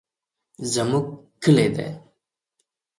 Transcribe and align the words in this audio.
زمونږ 0.73 1.05
کلي 1.43 1.67
دي. 1.75 1.89